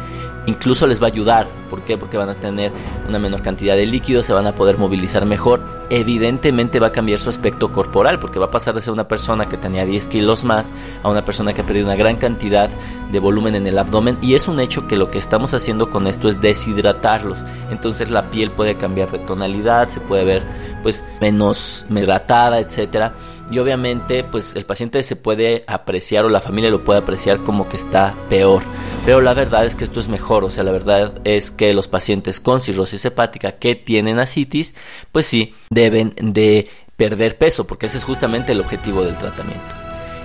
incluso 0.46 0.88
les 0.88 1.02
va 1.02 1.08
a 1.08 1.10
ayudar. 1.10 1.48
¿Por 1.70 1.84
qué? 1.84 1.98
Porque 1.98 2.18
van 2.18 2.30
a 2.30 2.36
tener 2.36 2.72
una 3.08 3.20
menor 3.20 3.42
cantidad 3.42 3.76
de 3.76 3.86
líquido, 3.86 4.22
se 4.22 4.34
van 4.34 4.48
a 4.48 4.56
poder 4.56 4.78
movilizar 4.78 5.26
mejor. 5.26 5.62
Evidentemente 5.90 6.80
va 6.80 6.88
a 6.88 6.92
cambiar 6.92 7.20
su 7.20 7.30
aspecto 7.30 7.72
corporal, 7.72 8.20
porque 8.20 8.40
va 8.40 8.46
a 8.46 8.52
pasar 8.52 8.76
de 8.76 8.82
ser 8.82 8.94
una 8.94 9.08
persona 9.08 9.48
que 9.48 9.58
tenía 9.58 9.86
10 9.86 10.08
kilos 10.08 10.44
más 10.44 10.72
a 11.04 11.10
una 11.10 11.26
persona 11.26 11.54
que 11.54 11.62
ha 11.62 11.66
perdido 11.66 11.88
una 11.88 11.96
gran 11.96 12.18
cantidad 12.18 12.70
de 13.12 13.20
volumen 13.20 13.56
en 13.56 13.68
el 13.68 13.78
abdomen. 13.78 14.18
Y 14.22 14.36
es 14.36 14.48
un 14.48 14.60
hecho 14.60 14.88
que 14.88 14.98
lo 14.98 15.12
que 15.12 15.18
estamos 15.18 15.54
haciendo 15.54 15.90
con 15.90 16.08
esto 16.08 16.28
es 16.28 16.42
deshidratarlos. 16.42 17.44
Entonces 17.70 18.10
la 18.10 18.30
piel 18.30 18.52
puede 18.52 18.76
cambiar 18.76 19.12
de 19.12 19.20
tonalidad, 19.20 19.90
se 19.90 20.00
puede 20.00 20.24
ver 20.24 20.44
pues 20.84 21.04
menos 21.20 21.86
hidratada, 21.90 22.60
etcétera 22.60 23.14
y 23.52 23.60
obviamente 23.60 24.24
pues 24.24 24.56
el 24.56 24.66
paciente 24.66 25.02
se 25.04 25.16
puede 25.16 25.64
apreciar 25.68 26.26
o 26.26 26.30
la 26.30 26.42
familia 26.42 26.72
lo 26.72 26.84
puede 26.84 27.00
apreciar 27.00 27.44
como 27.44 27.70
que 27.70 27.78
está 27.78 28.16
peor. 28.30 28.64
Pero 29.06 29.22
la 29.22 29.34
verdad 29.34 29.66
es 29.66 29.76
que 29.76 29.84
esto 29.84 30.00
es 30.00 30.08
mejor, 30.08 30.44
o 30.44 30.50
sea, 30.50 30.64
la 30.64 30.72
verdad 30.72 31.14
es 31.26 31.52
que 31.52 31.74
los 31.74 31.88
pacientes 31.88 32.40
con 32.40 32.62
cirrosis 32.62 33.06
hepática 33.06 33.54
que 33.54 33.76
tienen 33.76 34.20
asitis, 34.20 34.74
pues 35.12 35.26
sí, 35.28 35.54
deben 35.70 36.14
de 36.20 36.68
perder 36.98 37.38
peso, 37.38 37.68
porque 37.68 37.86
ese 37.86 37.98
es 37.98 38.04
justamente 38.04 38.54
el 38.54 38.62
objetivo 38.62 39.04
del 39.04 39.16
tratamiento. 39.16 39.64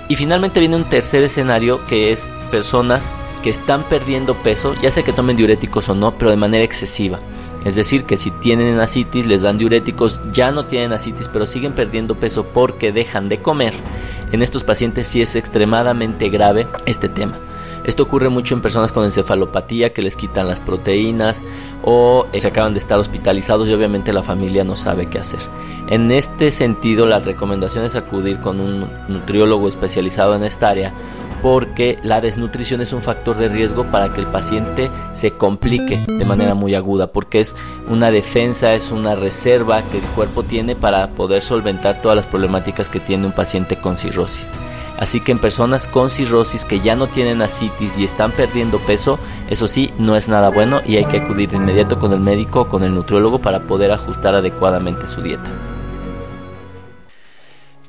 Y 0.08 0.16
finalmente 0.16 0.60
viene 0.60 0.76
un 0.76 0.88
tercer 0.88 1.22
escenario 1.22 1.84
que 1.86 2.10
es 2.12 2.28
personas 2.50 3.12
que 3.42 3.50
están 3.50 3.84
perdiendo 3.84 4.34
peso, 4.34 4.74
ya 4.82 4.90
sea 4.90 5.02
que 5.02 5.12
tomen 5.12 5.36
diuréticos 5.36 5.88
o 5.88 5.94
no, 5.94 6.16
pero 6.18 6.30
de 6.30 6.36
manera 6.36 6.64
excesiva. 6.64 7.20
Es 7.64 7.76
decir, 7.76 8.04
que 8.04 8.16
si 8.16 8.30
tienen 8.30 8.80
asitis, 8.80 9.26
les 9.26 9.42
dan 9.42 9.58
diuréticos, 9.58 10.20
ya 10.32 10.50
no 10.50 10.64
tienen 10.64 10.92
asitis, 10.92 11.28
pero 11.28 11.46
siguen 11.46 11.74
perdiendo 11.74 12.18
peso 12.18 12.44
porque 12.44 12.92
dejan 12.92 13.28
de 13.28 13.42
comer. 13.42 13.74
En 14.32 14.42
estos 14.42 14.64
pacientes 14.64 15.06
sí 15.06 15.20
es 15.20 15.36
extremadamente 15.36 16.30
grave 16.30 16.66
este 16.86 17.08
tema. 17.08 17.38
Esto 17.84 18.02
ocurre 18.02 18.28
mucho 18.28 18.54
en 18.54 18.62
personas 18.62 18.92
con 18.92 19.04
encefalopatía 19.04 19.92
que 19.92 20.02
les 20.02 20.16
quitan 20.16 20.48
las 20.48 20.60
proteínas 20.60 21.42
o 21.82 22.26
se 22.32 22.46
acaban 22.46 22.74
de 22.74 22.80
estar 22.80 22.98
hospitalizados 22.98 23.68
y 23.68 23.72
obviamente 23.72 24.12
la 24.12 24.22
familia 24.22 24.64
no 24.64 24.76
sabe 24.76 25.06
qué 25.06 25.18
hacer. 25.18 25.40
En 25.88 26.10
este 26.10 26.50
sentido, 26.50 27.06
la 27.06 27.18
recomendación 27.18 27.84
es 27.84 27.96
acudir 27.96 28.40
con 28.40 28.60
un 28.60 28.86
nutriólogo 29.08 29.68
especializado 29.68 30.34
en 30.34 30.44
esta 30.44 30.68
área 30.68 30.94
porque 31.42 31.98
la 32.02 32.20
desnutrición 32.20 32.80
es 32.80 32.92
un 32.92 33.00
factor 33.00 33.36
de 33.36 33.48
riesgo 33.48 33.90
para 33.90 34.12
que 34.12 34.20
el 34.20 34.26
paciente 34.26 34.90
se 35.14 35.32
complique 35.32 35.98
de 36.06 36.24
manera 36.24 36.54
muy 36.54 36.74
aguda, 36.74 37.12
porque 37.12 37.40
es 37.40 37.56
una 37.88 38.10
defensa, 38.10 38.74
es 38.74 38.90
una 38.90 39.14
reserva 39.14 39.82
que 39.90 39.98
el 39.98 40.04
cuerpo 40.14 40.42
tiene 40.42 40.76
para 40.76 41.08
poder 41.10 41.42
solventar 41.42 42.02
todas 42.02 42.16
las 42.16 42.26
problemáticas 42.26 42.88
que 42.88 43.00
tiene 43.00 43.26
un 43.26 43.32
paciente 43.32 43.76
con 43.76 43.96
cirrosis. 43.96 44.52
Así 44.98 45.20
que 45.20 45.32
en 45.32 45.38
personas 45.38 45.88
con 45.88 46.10
cirrosis 46.10 46.64
que 46.64 46.80
ya 46.80 46.94
no 46.94 47.08
tienen 47.08 47.42
asitis 47.42 47.98
y 47.98 48.04
están 48.04 48.32
perdiendo 48.32 48.78
peso, 48.78 49.18
eso 49.48 49.66
sí, 49.66 49.90
no 49.98 50.16
es 50.16 50.28
nada 50.28 50.50
bueno 50.50 50.80
y 50.84 50.96
hay 50.96 51.06
que 51.06 51.18
acudir 51.18 51.50
de 51.50 51.56
inmediato 51.56 51.98
con 51.98 52.12
el 52.12 52.20
médico 52.20 52.62
o 52.62 52.68
con 52.68 52.84
el 52.84 52.94
nutriólogo 52.94 53.40
para 53.40 53.66
poder 53.66 53.92
ajustar 53.92 54.34
adecuadamente 54.34 55.06
su 55.06 55.22
dieta. 55.22 55.50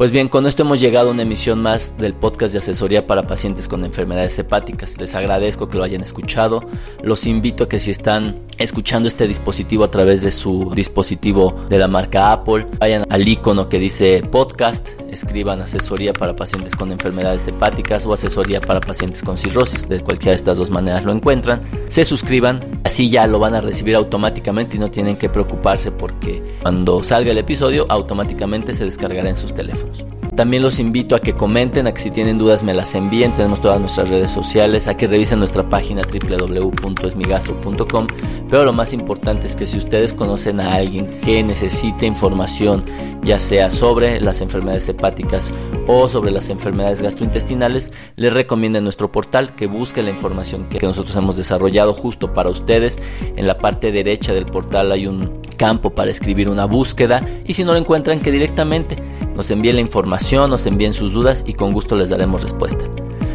Pues 0.02 0.10
bien, 0.10 0.30
con 0.30 0.48
esto 0.48 0.64
hemos 0.64 0.82
llegado 0.82 1.10
a 1.10 1.12
una 1.12 1.22
emisión 1.22 1.62
más 1.62 1.96
del 1.96 2.16
podcast 2.16 2.54
de 2.54 2.58
asesoría 2.58 3.06
para 3.06 3.28
pacientes 3.28 3.68
con 3.68 3.86
enfermedades 3.86 4.40
hepáticas. 4.40 4.98
Les 4.98 5.14
agradezco 5.14 5.70
que 5.70 5.78
lo 5.78 5.84
hayan 5.84 6.02
escuchado. 6.02 6.64
Los 7.04 7.28
invito 7.28 7.66
a 7.66 7.70
que 7.70 7.78
si 7.78 7.92
están 7.92 8.48
escuchando 8.58 9.08
este 9.08 9.28
dispositivo 9.28 9.84
a 9.84 9.92
través 9.92 10.24
de 10.24 10.32
su 10.32 10.72
dispositivo 10.74 11.54
de 11.70 11.78
la 11.78 11.88
marca 11.88 12.32
Apple, 12.32 12.66
vayan 12.80 13.04
al 13.10 13.28
icono 13.28 13.70
que 13.70 13.78
dice 13.78 14.24
podcast, 14.24 14.90
escriban 15.12 15.62
asesoría 15.62 16.14
para 16.14 16.36
pacientes 16.36 16.76
con 16.76 16.92
enfermedades 16.92 17.48
hepáticas 17.48 18.06
o 18.06 18.14
asesoría 18.14 18.62
para 18.62 18.80
pacientes 18.80 19.22
con 19.22 19.38
cirrosis. 19.38 19.88
De 19.88 20.00
cualquiera 20.02 20.32
de 20.32 20.38
estas 20.38 20.58
dos 20.58 20.70
maneras 20.70 21.06
lo 21.06 21.12
encuentran. 21.12 21.62
Se 21.90 22.04
suscriban, 22.04 22.60
así 22.84 23.10
ya 23.10 23.28
lo 23.28 23.40
van 23.40 23.56
a 23.56 23.62
recibir 23.62 23.96
automáticamente 23.96 24.78
y 24.78 24.80
no 24.80 24.90
tienen 24.90 25.18
que 25.18 25.30
preocuparse 25.30 25.92
porque 25.92 26.42
cuando 26.62 27.04
salga 27.04 27.32
el 27.32 27.38
episodio 27.38 27.86
automáticamente 27.90 28.74
se 28.74 28.86
descargará 28.86 29.30
en 29.30 29.36
sus 29.36 29.54
teléfonos. 29.54 30.06
También 30.42 30.64
los 30.64 30.80
invito 30.80 31.16
a 31.16 31.20
que 31.20 31.34
comenten, 31.34 31.86
a 31.86 31.94
que 31.94 32.02
si 32.02 32.10
tienen 32.10 32.40
dudas 32.40 32.64
me 32.64 32.74
las 32.74 32.96
envíen. 32.96 33.32
Tenemos 33.34 33.62
todas 33.62 33.80
nuestras 33.80 34.10
redes 34.10 34.32
sociales, 34.32 34.88
a 34.88 34.98
que 34.98 35.06
revisen 35.06 35.38
nuestra 35.38 35.70
página 35.70 36.02
www.esmigastro.com. 36.02 38.08
Pero 38.50 38.66
lo 38.66 38.74
más 38.74 38.92
importante 38.92 39.46
es 39.46 39.56
que 39.56 39.68
si 39.68 39.78
ustedes 39.78 40.16
conocen 40.16 40.60
a 40.60 40.74
alguien 40.74 41.06
que 41.22 41.44
necesite 41.44 42.08
información, 42.08 42.84
ya 43.24 43.38
sea 43.38 43.70
sobre 43.70 44.20
las 44.20 44.42
enfermedades 44.42 44.90
hepáticas 44.90 45.54
o 45.86 46.10
sobre 46.10 46.32
las 46.32 46.50
enfermedades 46.50 47.04
gastrointestinales, 47.04 47.92
les 48.16 48.34
recomiendo 48.34 48.82
nuestro 48.82 49.12
portal 49.12 49.54
que 49.54 49.68
busque 49.68 50.02
la 50.02 50.10
información 50.10 50.68
que 50.70 50.80
nosotros 50.80 51.16
hemos 51.16 51.38
desarrollado 51.38 51.94
justo 51.94 52.34
para 52.34 52.50
ustedes. 52.50 52.98
En 53.36 53.46
la 53.46 53.60
parte 53.60 53.92
derecha 53.92 54.34
del 54.34 54.48
portal 54.48 54.92
hay 54.92 55.06
un 55.06 55.40
campo 55.58 55.92
para 55.92 56.10
escribir 56.10 56.50
una 56.50 56.66
búsqueda 56.66 57.24
y 57.46 57.54
si 57.54 57.64
no 57.64 57.74
lo 57.74 57.78
encuentran 57.78 58.22
que 58.22 58.32
directamente 58.32 58.98
nos 59.42 59.50
envíen 59.50 59.74
la 59.74 59.82
información, 59.82 60.52
nos 60.52 60.68
envíen 60.68 60.94
sus 60.94 61.14
dudas 61.14 61.44
y 61.48 61.54
con 61.54 61.74
gusto 61.74 61.96
les 61.96 62.10
daremos 62.10 62.44
respuesta. 62.44 62.86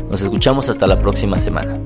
Nos 0.09 0.23
escuchamos 0.23 0.69
hasta 0.69 0.87
la 0.87 1.01
próxima 1.01 1.37
semana. 1.37 1.81